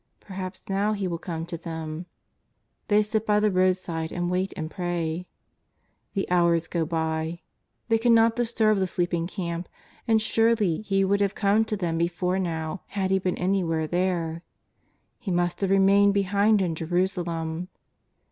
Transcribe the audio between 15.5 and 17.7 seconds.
have remained behind in Jerusalem.